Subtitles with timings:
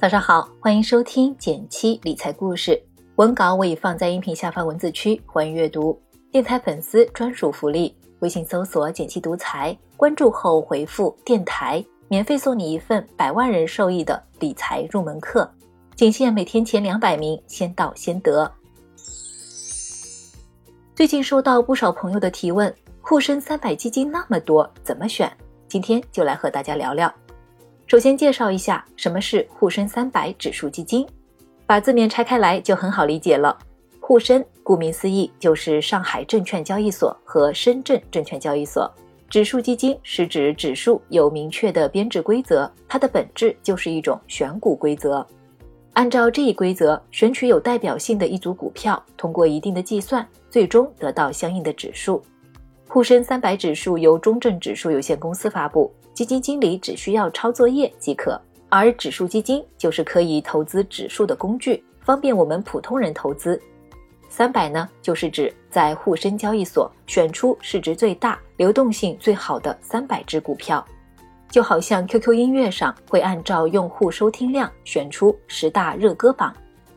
[0.00, 2.82] 早上好，欢迎收听减七理财故事。
[3.16, 6.00] 文稿我已放在音频下方文字区，欢迎阅读。
[6.32, 15.46] 电台粉丝专属福利：微信搜索“减七独裁，关注后回复“电台”，免费送你一份百万人受益的理财入门课。
[15.94, 18.50] 仅限每天前两百名，先到先得。
[20.94, 25.30] 最近收到不少朋友的提问，沪深三百基金那么多，怎么选？
[25.68, 27.14] 今天就来和大家聊聊。
[27.90, 31.04] 首先介绍一下什么是沪深三百指数基金，
[31.66, 33.58] 把字面拆开来就很好理解了。
[33.98, 38.88] 沪深顾名思义就是上海证券交易所和深圳证券交易所，
[39.28, 45.26] 指数基金是指指数有明确的编制规则，它的本质就是一种选股规则。
[45.94, 52.22] 按照这一规则选取有代表性的一组股票，通过一定的计算，最终得到相应的指数。
[52.86, 55.92] 沪深三百指数由中证指数有限公司发布。
[56.12, 63.60] 基金经理只需要抄作业即可，而指数基金就是可以投资指数的工具，方便我们普通人投资。
[64.28, 70.84] 三百呢，就是指在沪深交易所选出市值最大、流动性最好的三百只股票，
[71.48, 76.54] 就好像 QQ 音乐上会按照用户收听量选出十大热歌榜，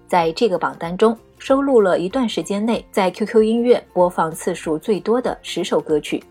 [0.08, 6.24] 在这个榜单中收录了一段时间内在 QQ 音乐播放次数最多的十首歌曲。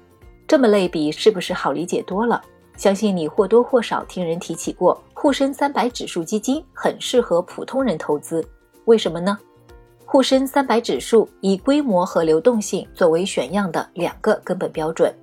[0.47, 2.41] 这么类比，是不是好理解多了？
[2.83, 8.45] 相信你或多或少听人提起过，沪深三百指数基金很适合普通人投资，
[8.87, 9.39] 为什么呢？
[10.05, 15.15] 沪深三百指数以规模和流动性作为选样的两个根本标准，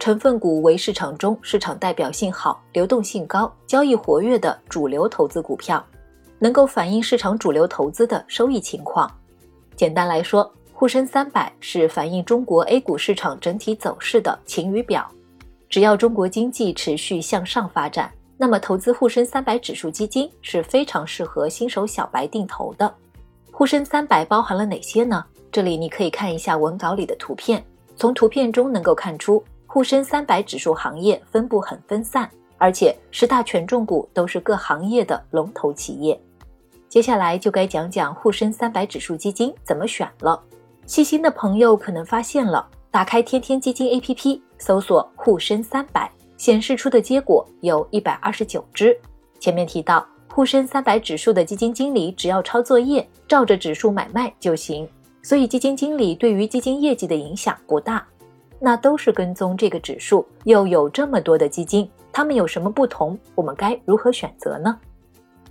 [0.00, 5.80] 成分股为市场中市场代表性好、流动性高、交易活跃的主流投资股票，
[6.40, 9.08] 能够反映市场主流投资的收益情况。
[9.76, 15.08] 简单来说，沪深三百是反映中国 A 股市场整体走势的晴雨表。
[15.68, 22.92] 只要中国经济持续向上发展，那么投资沪深三百指数基金是非常适合新手小白定投的。
[23.50, 25.24] 沪深三百包含了哪些呢？
[25.50, 27.64] 这里你可以看一下文稿里的图片，
[27.96, 36.20] 从图片中能够看出，沪深三百指数行业分布很分散，而且十大权重股都是各行业的龙头企业。
[36.88, 40.40] 接下来就该讲讲沪深三百指数基金怎么选了。
[40.86, 42.68] 细心的朋友可能发现了。
[42.96, 48.98] 打开天天基金 APP，搜索沪深三百，显示出的结果有一百二十九只。
[49.38, 54.88] 前面提到，沪深三百指数的基金经理只要抄作业，照着指数买卖就行，
[55.22, 58.02] 所以基金经理对于基金业绩的影响不大。
[58.58, 63.18] 那都是跟踪这个指数，又有这么多的基金，它们有什么不同？
[63.34, 64.74] 我们该如何选择呢？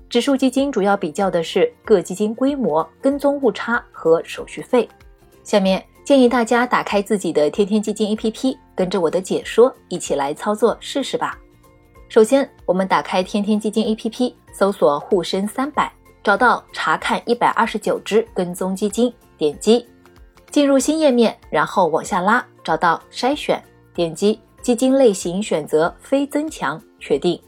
[0.10, 4.90] 指数基金主要比较的是各基金规模、跟踪误差和手续费。
[5.44, 5.86] 下面。
[6.06, 11.36] 建议大家打开自己的天天基金 APP，跟着我的解说一起来操作试试吧。
[12.08, 15.92] 首先，我们打开天天基金 APP，搜索沪深三百，
[16.24, 19.84] 找到查看一百二十九只跟踪基金，点击
[20.52, 23.60] 进入新页面，然后往下拉，找到筛选，
[23.96, 27.42] 点击基金类型，选择非增强，确定。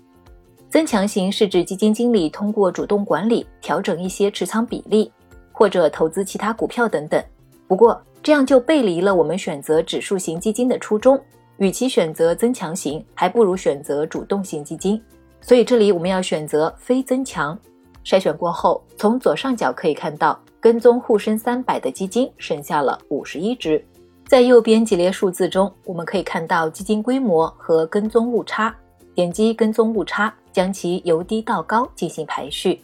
[0.68, 5.14] 增强型是指基金经理通过主动管理调整一些持仓比例，
[5.52, 7.24] 或者投资其他股票等等。
[7.68, 11.18] 不过，这样就背离了我们选择指数型基金的初衷。
[11.60, 15.02] 与其选择增强型，还不如选择主动型基金。
[15.40, 17.58] 所以这里我们要选择非增强。
[18.04, 23.82] 筛选过后，从左上角可以看到，跟踪沪深三百的基金剩下了五十一只。
[24.28, 28.76] 在右边几列数字中，我们可以看到基金规模和跟踪误差。
[29.16, 32.82] 点击跟踪误差，将其由低到高进行排序。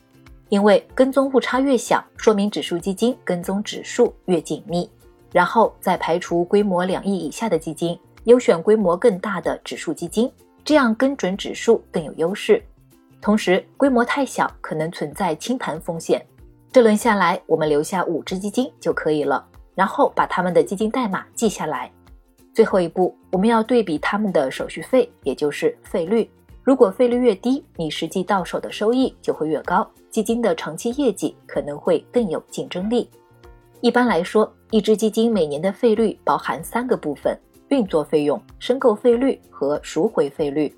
[0.47, 4.89] 因为跟踪误差越小，说明指数基金跟踪指数越紧密。
[5.33, 10.31] 然后再排除规模两亿以下的基金，优选规模更大的指数基金，
[10.63, 12.63] 这样跟准指数更有优势。
[13.19, 16.25] 同时，规模太小可能存在清盘风险。
[16.71, 19.45] 这轮下来，我们留下五只基金就可以了，
[19.75, 21.91] 然后把他们的基金代码记下来。
[22.53, 26.29] 最后一步，我们要对比他们的手续费，也就是费率。
[26.61, 33.09] 如果费率越低，你实际到手的收益就会越高，基金的长期业绩可能会更有竞争力。
[33.83, 37.37] 一般来说，一只基金每年的费率包含三个部分：
[37.67, 40.73] 运作费用、申购费率和赎回费率。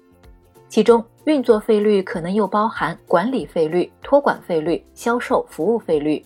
[0.68, 6.25] 其中，运作费率可能又包含管理费率、托管费率、销售服务费率。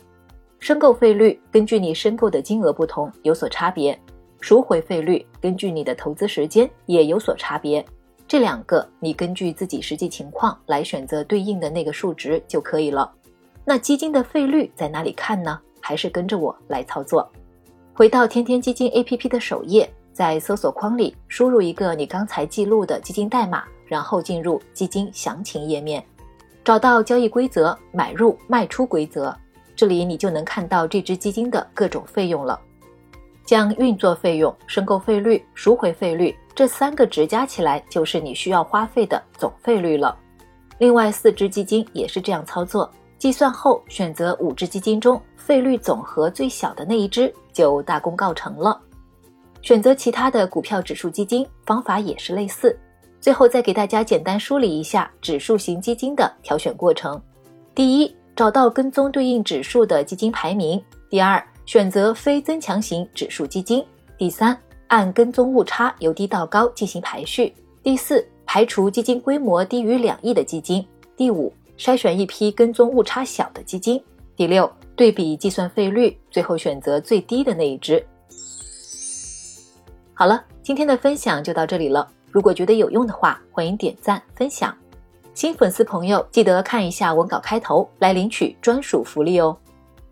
[0.60, 4.00] 申购费率根据你申购的金额不同有所差别，
[4.40, 7.86] 赎回费率根据你的投资时间也有所差别。
[8.26, 13.12] 这两个你根据自己实际情况来选择对应的那个数值就可以了。
[13.66, 15.60] 那基金的费率在哪里看呢？
[15.90, 17.28] 还是跟着我来操作。
[17.96, 26.06] 回到天天基金 APP 的首页，在搜索框里输入一个你刚才记录的基金代码，然后进入基金详情页面，
[26.64, 29.36] 找到交易规则、买入卖出规则，
[29.76, 32.62] 这里你就能看到这只基金的各种费用了。
[33.44, 40.16] 将运作费用、申购费率、赎回费率这三个值加起来，就是你需要花费的总费率了。
[40.78, 42.88] 另外四只基金也是这样操作，
[43.20, 48.80] 计算后选择五只基金中费率总和最小的那一只，就大功告成了。
[49.62, 52.76] 选择其他的股票指数基金方法也是类似。
[53.20, 57.22] 最后再给大家简单梳理一下指数型基金的挑选过程：
[57.76, 60.80] 第一，找到跟踪对应指数的基金排名；
[61.10, 63.84] 第二，选择非增强型指数基金；
[64.18, 64.58] 第三，
[64.88, 67.52] 按跟踪误差由低到高进行排序；
[67.84, 70.82] 第四，排除基金规模低于两亿的基金；
[71.18, 73.98] 第五，筛选一批跟踪误差小的基金；
[74.36, 78.06] 第六，对比计算费率，最后选择最低的那一只。
[80.14, 82.06] 好了，今天的分享就到这里了。
[82.30, 84.76] 如果觉得有用的话，欢迎点赞分享。
[85.34, 89.58] 新粉丝朋友记得看一下文稿开头来领取专属福利哦。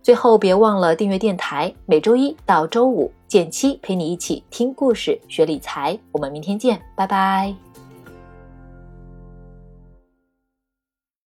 [0.02, 6.00] 最后别忘了订阅电台，每周一到周五减七陪你一起听故事学理财。
[6.14, 7.67] 我们明天见，拜拜。